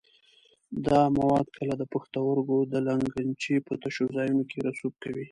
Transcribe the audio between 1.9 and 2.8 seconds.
پښتورګو د